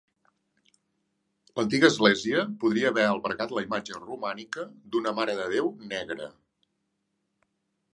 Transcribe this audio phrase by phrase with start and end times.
[1.59, 6.37] L'antiga església podria haver albergat la imatge romànica d'una Mare de Déu negra.